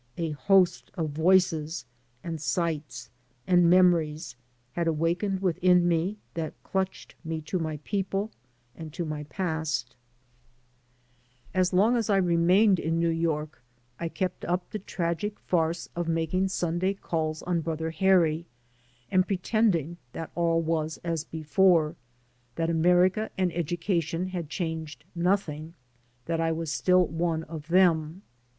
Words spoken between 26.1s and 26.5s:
that